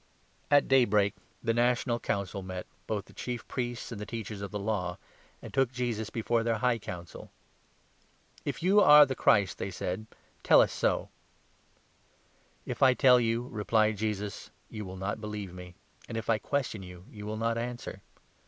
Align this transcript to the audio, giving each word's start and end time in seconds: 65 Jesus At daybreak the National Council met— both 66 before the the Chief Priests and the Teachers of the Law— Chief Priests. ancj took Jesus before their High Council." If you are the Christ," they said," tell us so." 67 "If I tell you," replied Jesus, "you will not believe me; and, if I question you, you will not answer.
65 0.49 0.49
Jesus 0.53 0.57
At 0.57 0.67
daybreak 0.67 1.13
the 1.43 1.53
National 1.53 1.99
Council 1.99 2.41
met— 2.41 2.65
both 2.87 3.05
66 3.05 3.05
before 3.05 3.05
the 3.05 3.13
the 3.13 3.19
Chief 3.19 3.47
Priests 3.47 3.91
and 3.91 4.01
the 4.01 4.05
Teachers 4.07 4.41
of 4.41 4.49
the 4.49 4.57
Law— 4.57 4.93
Chief 4.93 4.99
Priests. 4.99 5.43
ancj 5.43 5.51
took 5.53 5.71
Jesus 5.71 6.09
before 6.09 6.41
their 6.41 6.57
High 6.57 6.79
Council." 6.79 7.29
If 8.45 8.63
you 8.63 8.79
are 8.81 9.05
the 9.05 9.13
Christ," 9.13 9.59
they 9.59 9.69
said," 9.69 10.07
tell 10.43 10.59
us 10.59 10.73
so." 10.73 11.09
67 12.65 12.71
"If 12.71 12.81
I 12.81 12.95
tell 12.95 13.19
you," 13.19 13.47
replied 13.49 13.97
Jesus, 13.97 14.49
"you 14.71 14.85
will 14.85 14.97
not 14.97 15.21
believe 15.21 15.53
me; 15.53 15.75
and, 16.09 16.17
if 16.17 16.31
I 16.31 16.39
question 16.39 16.81
you, 16.81 17.05
you 17.11 17.27
will 17.27 17.37
not 17.37 17.59
answer. 17.59 18.01